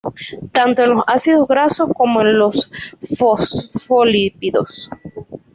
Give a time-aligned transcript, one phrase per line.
[0.51, 2.71] Tanto en los ácidos grasos como en los
[3.19, 4.89] fosfolípidos.